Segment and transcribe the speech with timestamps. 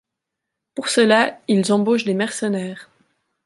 [0.73, 2.89] Pour cela, ils embauchent des mercenaires.